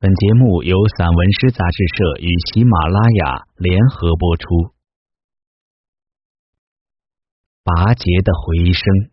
[0.00, 4.46] 本节目由散文诗杂志社与喜马拉雅联合播出。
[7.64, 9.10] 拔节的回声，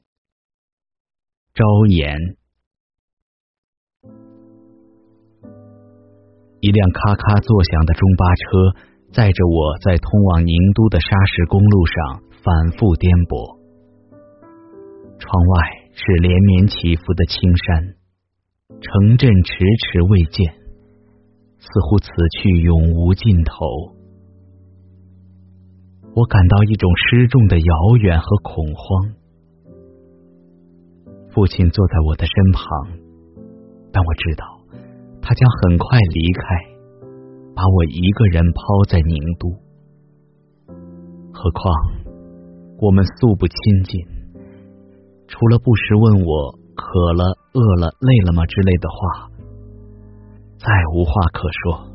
[1.55, 2.15] 朝颜。
[6.59, 13.57] 一辆咔咔作响的中巴车载着我在通往宁都的沙石公路上反复颠簸，
[15.17, 17.95] 窗外是连绵起伏的青山，
[18.79, 20.64] 城镇迟迟未见。
[21.65, 23.65] 似乎此去永无尽头，
[26.13, 29.13] 我感到一种失重的遥远和恐慌。
[31.31, 32.63] 父亲坐在我的身旁，
[33.91, 34.45] 但我知道
[35.21, 36.43] 他将很快离开，
[37.55, 39.49] 把我一个人抛在宁都。
[41.33, 41.73] 何况
[42.79, 43.99] 我们素不亲近，
[45.27, 49.34] 除了不时问我渴了、饿了、累了吗之类的话。
[50.65, 51.93] 再无话可说。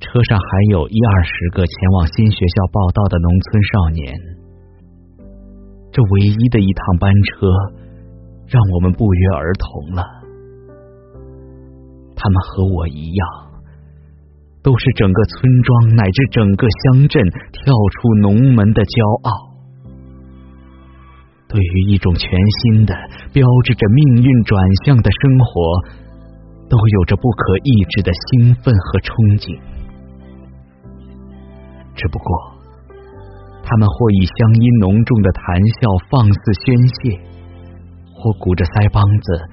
[0.00, 4.14] 车上还有一二十个前往新学校报道的农村少年，
[5.92, 7.46] 这唯一的一趟班车
[8.48, 10.02] 让我们不约而同了。
[12.16, 13.28] 他们和我一样，
[14.64, 19.55] 都是整个村庄乃至整个乡镇跳出农门的骄傲。
[21.56, 22.28] 对于一种全
[22.60, 22.92] 新的、
[23.32, 25.88] 标志着命运转向的生活，
[26.68, 29.08] 都有着不可抑制的兴奋和憧
[29.40, 29.56] 憬。
[31.94, 32.28] 只不过，
[33.64, 37.16] 他们或以乡音浓重的谈笑放肆宣泄，
[38.12, 39.48] 或鼓着腮帮子，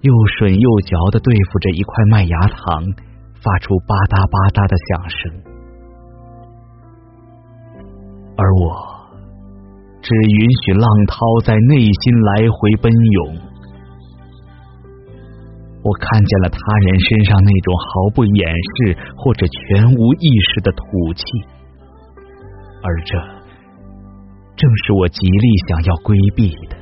[0.00, 0.08] 又
[0.40, 2.80] 吮又嚼的对付着一块麦芽糖，
[3.44, 5.20] 发出吧嗒吧嗒的响声，
[8.40, 8.91] 而我。
[10.02, 13.38] 只允许浪涛在内心来回奔涌。
[15.84, 21.22] 我看见了他人身上那种毫不掩饰或者全无意识的土气，
[22.82, 23.18] 而这
[24.56, 26.76] 正是我极力想要规避的。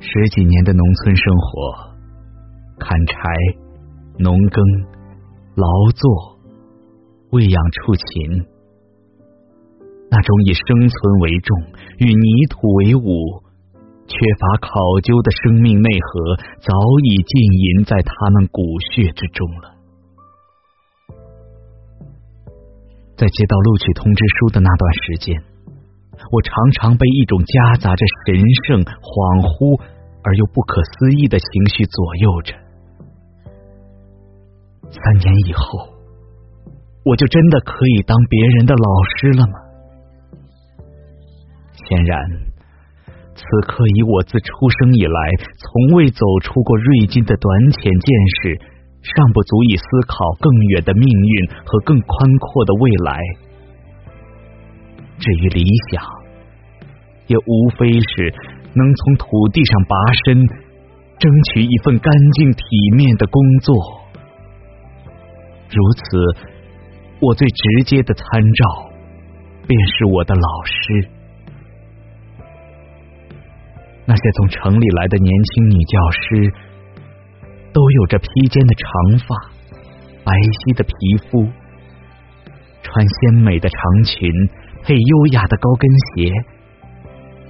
[0.00, 1.94] 十几年的农村生活，
[2.78, 3.14] 砍柴、
[4.18, 4.64] 农耕、
[5.54, 6.38] 劳作、
[7.32, 8.49] 喂养畜禽。
[10.10, 11.56] 那种以生存为重、
[11.98, 13.04] 与泥土为伍、
[14.08, 18.60] 缺乏考究的生命内核，早已浸淫在他们骨
[18.90, 19.70] 血之中了。
[23.16, 25.40] 在接到录取通知书的那段时间，
[26.32, 28.34] 我常常被一种夹杂着神
[28.66, 29.78] 圣、恍惚
[30.24, 32.54] 而又不可思议的情绪左右着。
[34.90, 35.86] 三年以后，
[37.04, 39.59] 我就真的可以当别人的老师了吗？
[41.88, 42.18] 显然，
[43.34, 44.48] 此刻以我自出
[44.80, 45.20] 生以来
[45.56, 48.10] 从未走出过瑞金的短浅见
[48.42, 48.60] 识，
[49.02, 53.20] 尚不足以思考更远的命运和更宽阔的未来。
[55.18, 56.02] 至于理想，
[57.26, 58.34] 也无非是
[58.74, 60.46] 能从土地上拔身，
[61.18, 62.64] 争取一份干净体
[62.96, 63.74] 面的工作。
[65.70, 66.02] 如此，
[67.20, 68.90] 我最直接的参照，
[69.66, 71.08] 便是我的老师。
[74.10, 76.52] 那些从城里来的年轻女教师，
[77.72, 78.84] 都有着披肩的长
[79.22, 79.36] 发、
[80.24, 80.92] 白皙的皮
[81.30, 81.46] 肤，
[82.82, 84.18] 穿鲜美的长裙，
[84.82, 86.26] 配优雅的高跟鞋，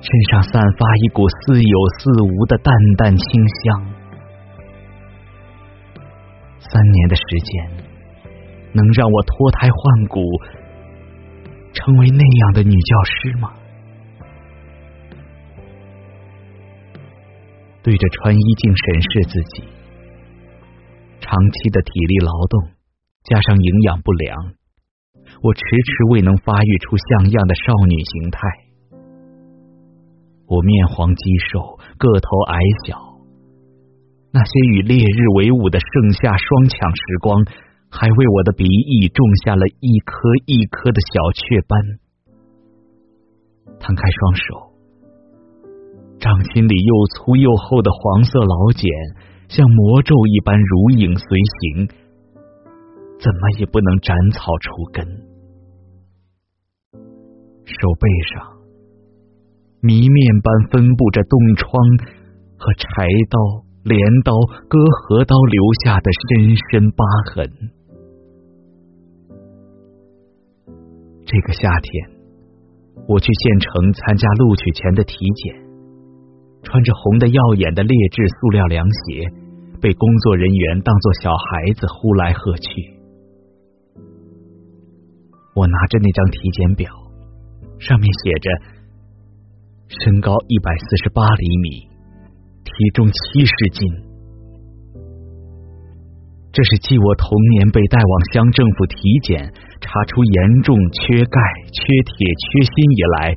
[0.05, 3.25] 身上散发一股似有似无的淡淡清
[3.65, 3.81] 香。
[6.61, 7.73] 三年的时间，
[8.75, 10.21] 能让我脱胎换骨，
[11.73, 13.49] 成为那样的女教师吗？
[17.91, 19.65] 对着穿衣镜审视自己，
[21.19, 22.71] 长期的体力劳动
[23.25, 24.55] 加上营养不良，
[25.43, 28.39] 我迟迟未能发育出像样的少女形态。
[30.47, 32.97] 我面黄肌瘦，个头矮小，
[34.31, 37.45] 那些与烈日为伍的盛夏双抢时光，
[37.91, 40.15] 还为我的鼻翼种下了一颗
[40.47, 41.83] 一颗的小雀斑。
[43.81, 44.70] 摊开双手。
[46.21, 48.87] 掌心里又粗又厚的黄色老茧，
[49.49, 51.25] 像魔咒一般如影随
[51.59, 51.89] 形，
[53.19, 55.03] 怎么也不能斩草除根。
[57.65, 58.61] 手背上
[59.81, 61.73] 谜面般分布着冻疮
[62.59, 64.33] 和柴刀、镰刀、
[64.69, 64.79] 割
[65.09, 67.49] 禾刀留下的深深疤痕。
[71.25, 72.11] 这个夏天，
[73.09, 75.70] 我去县城参加录取前的体检。
[76.63, 79.27] 穿着红的耀眼的劣质塑料凉鞋，
[79.81, 82.95] 被工作人员当作小孩子呼来喝去。
[85.55, 86.91] 我拿着那张体检表，
[87.79, 88.51] 上面写着：
[89.89, 91.89] 身高一百四十八厘米，
[92.65, 93.89] 体重七十斤。
[96.53, 101.41] 这是继我童年被带往乡政府体检，查出严重缺钙、
[101.73, 103.35] 缺铁、缺锌以来，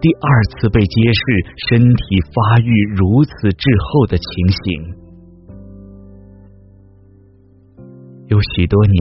[0.00, 1.22] 第二次被揭示
[1.68, 4.26] 身体发育如此滞后的情
[4.62, 4.94] 形。
[8.28, 8.96] 有许多年，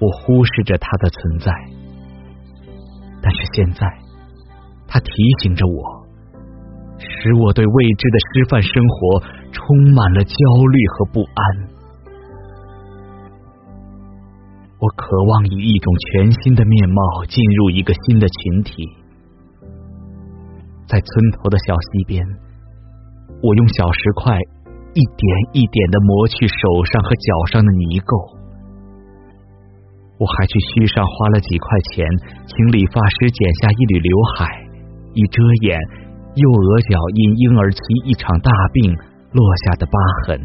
[0.00, 1.52] 我忽视着它的存在，
[3.20, 3.86] 但是现在，
[4.86, 5.10] 它提
[5.42, 6.06] 醒着我，
[6.98, 9.20] 使我对未知的师范生活
[9.52, 10.36] 充满了焦
[10.72, 11.74] 虑和不安。
[14.78, 18.86] 我渴望以一种全新的面貌进入一个新的群体，
[20.86, 22.20] 在村头的小溪边，
[23.42, 24.38] 我用小石块
[24.92, 28.12] 一点一点的磨去手上和脚上的泥垢。
[30.14, 32.06] 我还去墟上花了几块钱，
[32.46, 34.46] 请理发师剪下一缕刘海，
[35.18, 35.74] 以遮掩
[36.38, 38.94] 右额角因婴儿期一场大病
[39.34, 40.38] 落下的疤痕。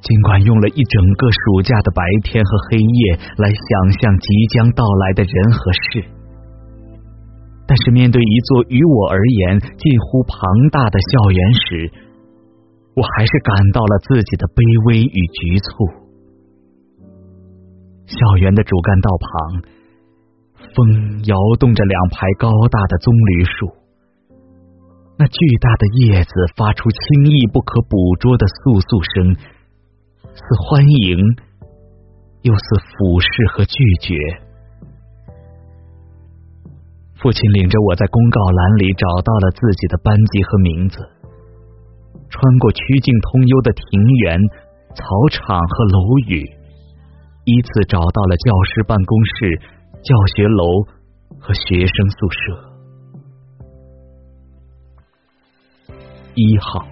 [0.00, 3.02] 尽管用了一整个暑假的白天和黑夜
[3.38, 6.04] 来想象即将到来的人和事，
[7.70, 10.42] 但是面对一座于我而言近乎庞
[10.74, 11.86] 大的校园时，
[12.98, 14.58] 我还是感到了自己的卑
[14.90, 15.70] 微与局促。
[18.10, 19.62] 校园的主干道旁，
[20.74, 23.70] 风摇动着两排高大的棕榈树，
[25.14, 29.38] 那巨大的叶子发出轻易不可捕捉的簌簌声。
[30.26, 31.22] 似欢迎，
[32.42, 34.49] 又似俯视和拒绝。
[37.20, 40.96] 父亲领着我在公告栏里找到了自己的班级和名字，
[42.30, 43.82] 穿过曲径通幽的庭
[44.24, 44.40] 园、
[44.94, 46.40] 草场和楼宇，
[47.44, 49.60] 依次找到了教师办公室、
[50.02, 50.64] 教学楼
[51.38, 52.40] 和学生宿舍。
[56.34, 56.86] 一号。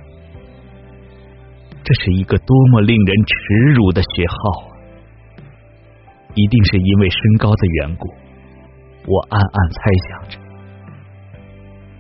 [1.84, 4.76] 这是一个多么令人耻辱的学号啊！
[6.34, 8.12] 一定是因为身高的缘故，
[9.08, 10.38] 我暗暗猜想着。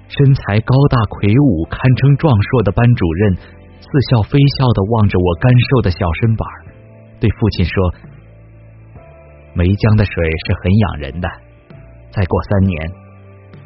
[0.08, 6.46] 身材高大魁梧、堪称壮硕的班主任，似笑非笑的望着我干瘦的小身板，
[7.20, 7.74] 对父亲说
[9.54, 10.12] ：“梅江的水
[10.46, 11.28] 是很养人的，
[12.12, 12.90] 再过三年，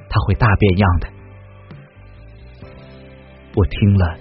[0.09, 1.09] 他会大变样的。”
[3.55, 4.17] 我听了。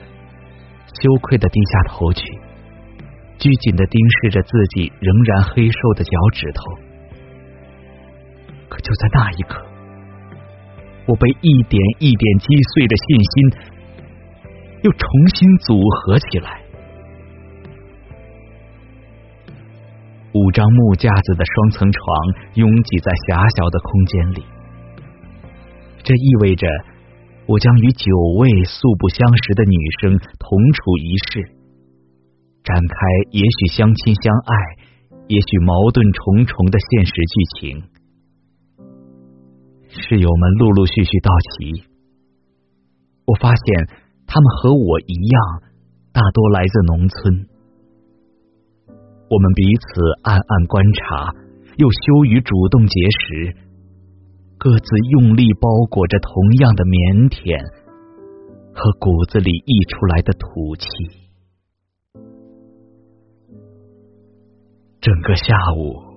[1.01, 2.21] 羞愧的低下头去，
[3.39, 6.62] 拘谨的盯视着自己仍然黑瘦的脚趾头。
[8.71, 9.59] 可就在那一刻，
[11.06, 13.33] 我被一点一点击碎的信心
[14.83, 16.62] 又重新组合起来。
[20.33, 22.01] 五张木架子的双层床
[22.53, 24.44] 拥挤在狭小的空间里，
[26.01, 26.65] 这意味着。
[27.47, 31.41] 我将与九位素不相识的女生同处一室，
[32.63, 32.95] 展开
[33.31, 34.56] 也许相亲相爱，
[35.27, 37.83] 也许矛盾重重的现实剧情。
[40.11, 41.87] 室友们陆陆续续到齐，
[43.24, 43.88] 我发现
[44.27, 45.63] 他们和我一样，
[46.12, 47.47] 大多来自农村。
[49.29, 51.33] 我们彼此暗暗观察，
[51.77, 53.55] 又羞于主动结识。
[54.57, 57.63] 各自用力包裹着同样的腼腆
[58.74, 60.86] 和骨子里溢出来的土气。
[65.00, 66.11] 整个下午，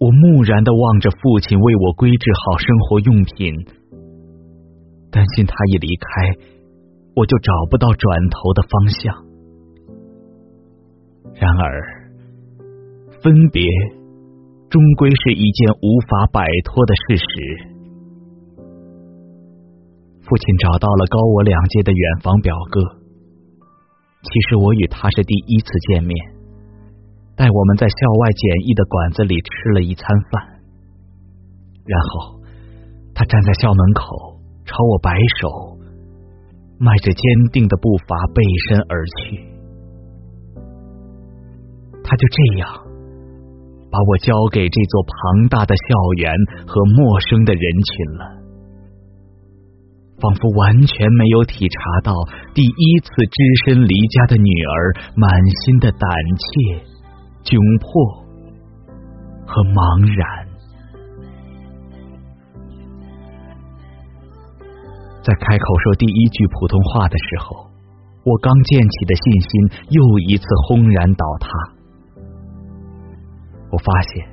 [0.00, 3.54] 我木然的望着父亲为我规制好生活用品，
[5.10, 6.06] 担心他一离开，
[7.16, 9.14] 我就找不到转头的方向。
[11.34, 11.82] 然而，
[13.22, 13.62] 分别。
[14.70, 17.24] 终归是一件无法摆脱的事实。
[20.20, 22.82] 父亲找到了高我两届的远房表哥，
[24.22, 26.14] 其实我与他是第一次见面，
[27.38, 30.42] 带我们在校外简易的馆子里吃了一餐饭，
[31.86, 32.42] 然后
[33.14, 34.02] 他站在校门口
[34.66, 35.78] 朝我摆手，
[36.80, 39.38] 迈着坚定的步伐背身而去，
[42.02, 42.68] 他就这样。
[43.90, 46.34] 把我交给这座庞大的校园
[46.66, 48.36] 和陌生的人群了，
[50.20, 52.12] 仿佛完全没有体察到
[52.52, 55.30] 第一次只身离家的女儿满
[55.64, 56.84] 心的胆怯、
[57.48, 57.88] 窘迫
[59.48, 60.44] 和茫然。
[65.24, 67.72] 在开口说第一句普通话的时候，
[68.24, 69.48] 我刚建起的信心
[69.88, 71.48] 又一次轰然倒塌。
[73.72, 74.28] 我发现，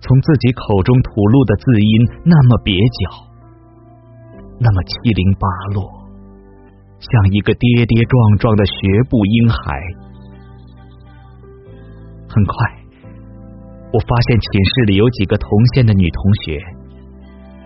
[0.00, 3.28] 从自己口中吐露的字音那么蹩脚，
[4.56, 5.44] 那么七零八
[5.76, 5.84] 落，
[6.96, 10.00] 像一个跌跌撞撞的学步婴孩。
[12.32, 12.54] 很快，
[13.92, 16.58] 我发现寝室里有几个同县的女同学。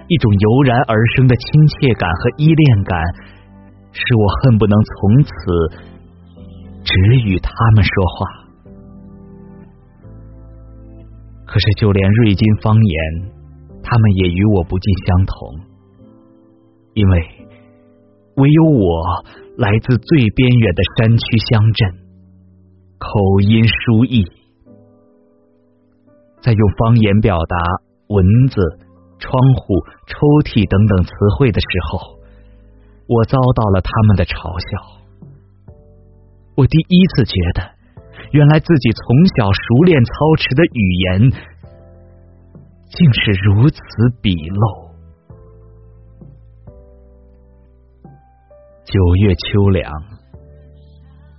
[0.09, 2.99] 一种油然而生的亲切感和依恋感，
[3.93, 5.31] 使我恨不能从此
[6.85, 6.95] 只
[7.25, 8.47] 与他们说话。
[11.45, 13.31] 可是，就连瑞金方言，
[13.83, 15.61] 他们也与我不尽相同，
[16.95, 17.25] 因为
[18.37, 19.25] 唯有我
[19.57, 21.91] 来自最边远的山区乡镇，
[22.99, 24.25] 口音疏异，
[26.47, 27.57] 在用方言表达
[28.07, 28.87] 文字。
[29.19, 30.13] 窗户、抽
[30.45, 32.21] 屉等等词汇的时候，
[33.09, 34.69] 我遭到了他们的嘲笑。
[36.53, 37.65] 我第一次觉得，
[38.37, 41.33] 原来自己从小熟练操持的语言，
[42.93, 43.81] 竟是如此
[44.21, 44.93] 鄙陋。
[48.85, 49.89] 九月秋凉，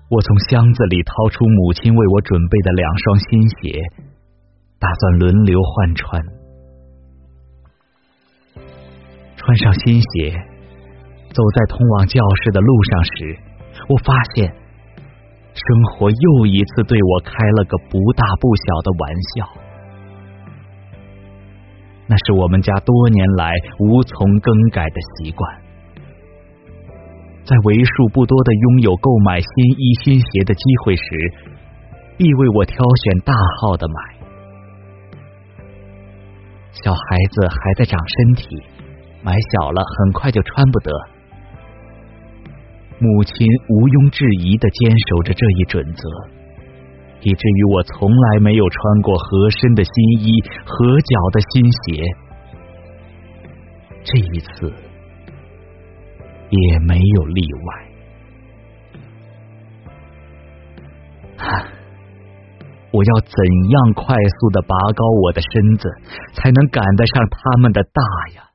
[0.10, 3.86] 我从箱子里掏出母亲为我准备的两双新鞋，
[4.80, 6.24] 打算轮流换穿。
[9.36, 10.32] 穿上新鞋，
[11.30, 13.40] 走在通往教室的路上时，
[13.88, 14.48] 我发现
[15.54, 19.50] 生活又一次对我开了个不大不小的玩笑。
[22.08, 25.62] 那是我们家多年来无从更改的习惯，
[27.44, 31.04] 在为数不多的拥有购买新衣新鞋的机会时，
[32.18, 34.17] 必为我挑选大号的买。
[36.84, 38.48] 小孩子还在长身体。
[39.24, 40.92] 买小了，很快就穿不得。
[43.00, 46.08] 母亲毋庸置疑的坚守着这一准则，
[47.22, 50.32] 以至于我从来没有穿过合身的新衣、
[50.66, 52.04] 合脚的新鞋。
[54.04, 54.74] 这一次
[56.50, 57.86] 也没有例外。
[62.92, 63.38] 我要怎
[63.70, 65.90] 样快速的拔高我的身子，
[66.34, 68.02] 才能赶得上他们的大
[68.36, 68.50] 呀？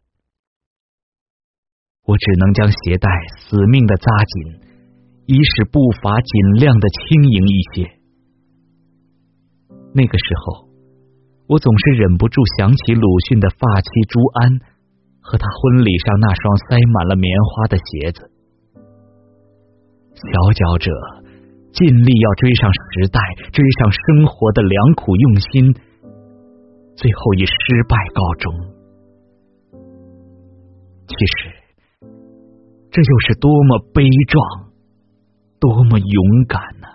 [2.05, 3.09] 我只能将鞋带
[3.39, 4.61] 死命的扎紧，
[5.27, 7.91] 以使步伐尽量的轻盈一些。
[9.95, 10.69] 那个时候，
[11.47, 14.59] 我总是忍不住想起鲁迅的发妻朱安
[15.21, 18.31] 和他婚礼上那双塞满了棉花的鞋子。
[20.15, 20.91] 小脚者
[21.73, 23.21] 尽力要追上时代，
[23.53, 25.75] 追上生活的良苦用心，
[26.97, 27.55] 最后以失
[27.89, 28.55] 败告终。
[31.07, 31.63] 其实。
[32.93, 34.69] 这又是多么悲壮，
[35.59, 36.87] 多么勇敢呢！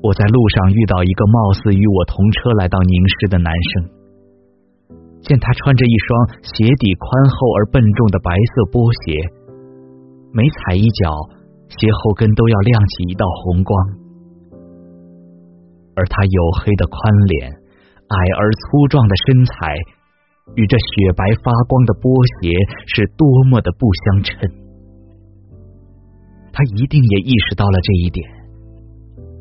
[0.00, 3.90] 我在路上遇到一个貌似与我同车来到宁市的男生，
[5.20, 9.26] 见他穿着一双鞋底宽厚而笨重的白色波鞋，
[10.36, 11.08] 每踩一脚，
[11.72, 13.72] 鞋后跟都要亮起一道红光，
[15.96, 19.72] 而他黝黑的宽脸，矮而粗壮的身材。
[20.54, 22.52] 与这雪白发光的波鞋
[22.86, 24.36] 是多么的不相称，
[26.52, 28.22] 他一定也意识到了这一点，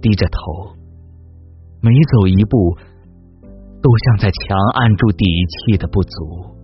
[0.02, 0.74] 低着头，
[1.82, 2.58] 每走一步
[3.84, 6.56] 都像在强按住底气的不足。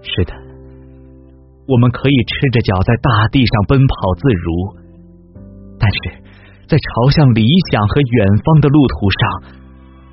[0.00, 0.32] 是的，
[1.68, 4.48] 我们可以赤着脚在大地上奔跑自如，
[5.78, 5.98] 但是
[6.66, 9.20] 在朝向理想和远方的路途上。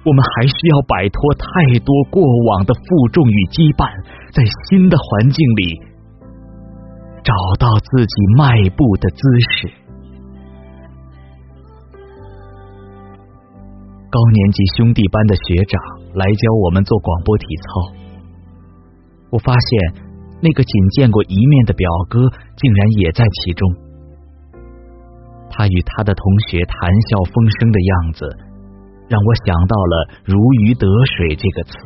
[0.05, 3.89] 我们还需要摆脱太多过往的负重与羁绊，
[4.29, 5.81] 在新的环境里
[7.24, 9.17] 找到自己迈步的姿
[9.50, 9.65] 势。
[14.13, 15.81] 高年级兄弟班的学长
[16.13, 17.65] 来教我们做广播体操，
[19.31, 20.04] 我发现
[20.42, 22.20] 那个仅见过一面的表哥
[22.56, 23.75] 竟然也在其中。
[25.50, 28.25] 他与他的同学谈笑风生的样子。
[29.08, 29.94] 让我想到了
[30.25, 31.77] “如鱼得水”这个词。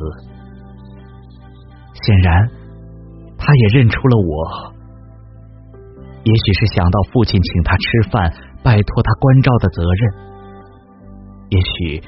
[1.92, 2.48] 显然，
[3.36, 4.72] 他也认出了我。
[6.24, 10.12] 也许是想到父亲请他吃饭、拜托他关照的责任；
[11.50, 12.00] 也许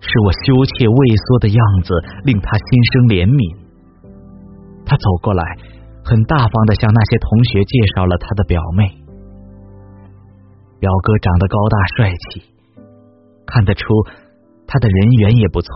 [0.00, 3.67] 是我羞怯畏缩的样子令他心生怜悯。
[4.88, 5.42] 他走过来，
[6.02, 8.88] 很大方的向那些同学介绍了他的表妹。
[10.80, 12.42] 表哥长得高大帅气。
[13.44, 13.84] 看得出，
[14.66, 15.70] 他的人缘也不错。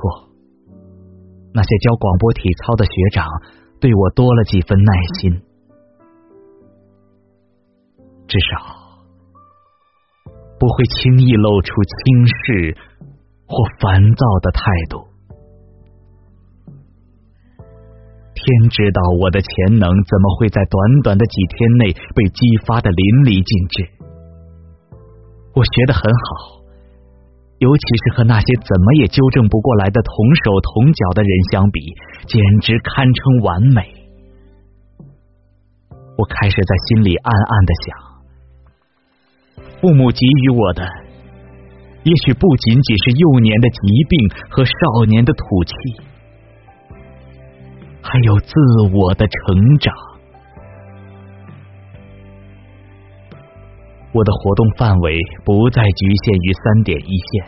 [1.55, 3.27] 那些教广播体操的学长
[3.81, 5.43] 对我多了几分耐心，
[8.27, 8.61] 至少
[10.59, 12.77] 不会轻易露出轻视
[13.47, 15.12] 或烦躁的态度。
[18.43, 23.87] 天知道我的潜能怎么会在短短的几天内被激发的淋漓尽致。
[25.55, 26.61] 我学得很好。
[27.63, 30.11] 尤其是和那些怎么也纠正不过来的同
[30.43, 31.79] 手同脚的人相比，
[32.27, 33.87] 简直堪称完美。
[36.19, 37.95] 我开始在心里暗暗的想：
[39.81, 40.83] 父母给予我的，
[42.03, 43.79] 也许不仅仅是幼年的疾
[44.11, 45.73] 病和少年的土气，
[48.13, 48.53] 还有自
[48.93, 49.95] 我的成长。
[54.13, 55.17] 我的活动范围
[55.47, 57.47] 不再局限于三点一线。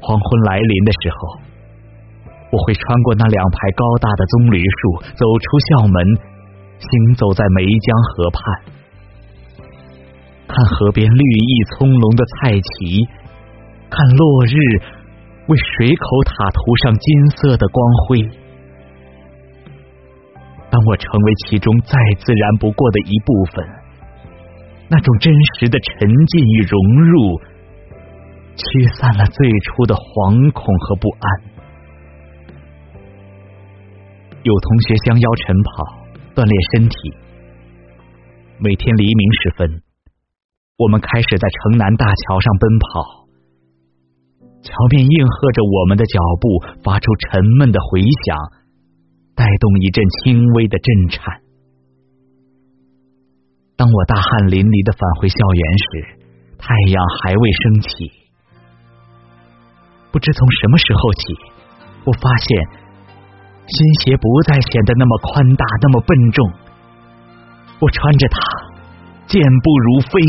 [0.00, 1.38] 黄昏来临的时候，
[2.50, 6.02] 我会穿过那两排高大的棕榈树，走出校门，
[6.82, 8.42] 行走在梅江河畔，
[10.50, 13.06] 看河边绿意葱茏的菜畦，
[13.86, 14.58] 看落日
[15.46, 17.06] 为水口塔涂上金
[17.38, 17.78] 色的光
[18.10, 18.41] 辉。
[20.72, 21.92] 当我成为其中再
[22.24, 23.60] 自然不过的一部分。
[24.88, 26.80] 那种真实的沉浸与融
[27.12, 27.38] 入，
[28.56, 29.36] 驱散了最
[29.68, 31.24] 初的惶恐和不安。
[34.42, 35.70] 有同学相邀晨跑，
[36.34, 36.96] 锻炼身体。
[38.58, 39.82] 每天黎明时分，
[40.78, 43.28] 我们开始在城南大桥上奔跑，
[44.64, 46.48] 桥面应和着我们的脚步，
[46.82, 48.61] 发出沉闷的回响，
[49.34, 51.40] 带动一阵轻微的震颤。
[53.76, 55.86] 当我大汗淋漓的返回校园时，
[56.58, 57.88] 太阳还未升起。
[60.12, 61.22] 不知从什么时候起，
[62.04, 62.46] 我发现
[63.66, 66.38] 新鞋不再显得那么宽大，那么笨重。
[67.80, 68.38] 我穿着它，
[69.26, 70.20] 健步如飞，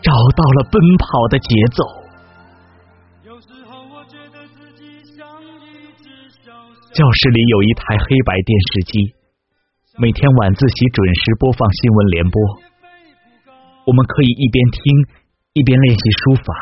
[0.00, 1.82] 找到了奔跑的节奏。
[6.94, 8.92] 教室里有一台黑白电视机。
[9.98, 12.38] 每天晚自习准时播放新闻联播，
[13.82, 14.78] 我们可以一边听
[15.58, 16.54] 一边练习书法。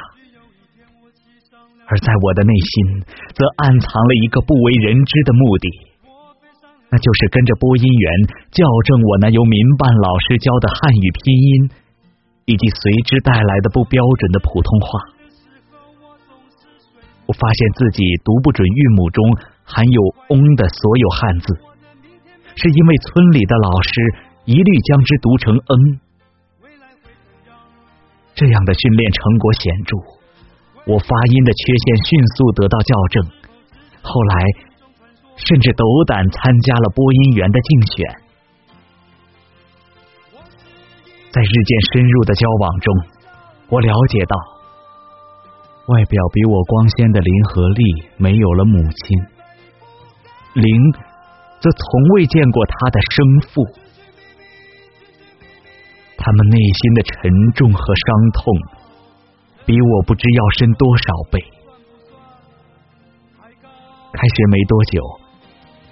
[1.84, 3.04] 而在我的内心，
[3.36, 5.68] 则暗藏了一个不为人知的目的，
[6.88, 8.08] 那就是跟着播音员
[8.56, 11.52] 校正我那由民办老师教的汉语拼音，
[12.48, 14.88] 以及随之带来的不标准的普通话。
[17.28, 19.20] 我发现自己读不准韵母中
[19.74, 21.46] 含有“翁”的所有汉字。
[22.54, 23.90] 是因为村里的老师
[24.44, 26.00] 一律将之读成“嗯”，
[28.36, 29.96] 这样的训练成果显著，
[30.92, 33.24] 我发音的缺陷迅速得到校正。
[34.02, 34.34] 后来，
[35.36, 38.16] 甚至斗胆参加了播音员的竞选。
[41.30, 42.94] 在日渐深入的交往中，
[43.70, 44.36] 我了解到，
[45.86, 47.82] 外表比我光鲜的林和利
[48.18, 49.24] 没有了母亲，
[50.54, 50.92] 灵。
[51.62, 53.62] 则从未见过他的生父，
[56.18, 58.42] 他们内心的沉重和伤痛，
[59.64, 61.38] 比我不知要深多少倍。
[64.12, 65.20] 开学没多久，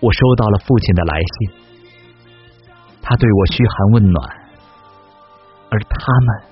[0.00, 1.52] 我收到了父亲的来信，
[3.00, 4.28] 他对我嘘寒问暖，
[5.70, 6.50] 而他们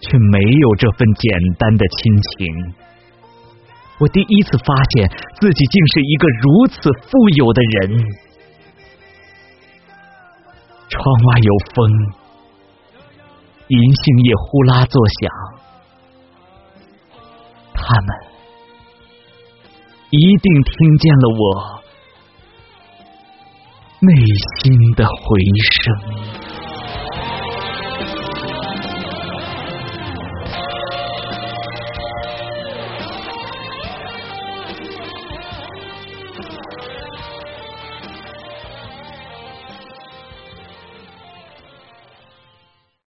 [0.00, 2.74] 却没有这份简单的亲情。
[3.98, 5.08] 我第一次发现
[5.40, 8.04] 自己竟是一个如此富有的人。
[10.88, 11.90] 窗外有风，
[13.68, 15.30] 银杏叶呼啦作响，
[17.72, 18.08] 他们
[20.10, 21.82] 一定听见了我
[24.00, 24.14] 内
[24.62, 25.14] 心的回
[25.72, 26.43] 声。